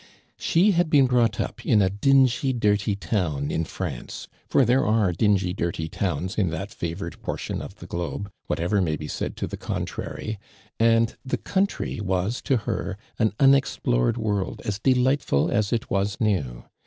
iShe 0.39 0.73
had 0.73 0.89
been 0.89 1.05
brought 1.05 1.39
up 1.39 1.63
in 1.63 1.79
a 1.79 1.87
dingy, 1.87 2.53
dirty 2.53 2.95
town 2.95 3.51
in 3.51 3.63
I'mnce, 3.63 4.27
for 4.49 4.65
there 4.65 4.83
are 4.83 5.11
dingy, 5.13 5.53
dirty 5.53 5.87
towns 5.89 6.39
in 6.39 6.49
that 6.49 6.71
favored 6.71 7.21
portion 7.21 7.61
of 7.61 7.75
the 7.75 7.85
globe, 7.85 8.31
whatever 8.47 8.81
may 8.81 8.95
be 8.95 9.07
said 9.07 9.37
to 9.37 9.45
the 9.45 9.57
con 9.57 9.85
trary, 9.85 10.37
and 10.79 11.17
the 11.23 11.37
country 11.37 11.99
was 12.01 12.41
to 12.45 12.57
her 12.65 12.97
an 13.19 13.33
unex 13.39 13.79
plored 13.79 14.17
world 14.17 14.59
as 14.65 14.79
delightful 14.79 15.51
as 15.51 15.71
it 15.71 15.91
was 15.91 16.19
new. 16.19 16.63